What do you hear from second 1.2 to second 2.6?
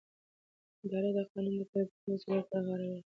قانون د پلي کولو مسؤلیت پر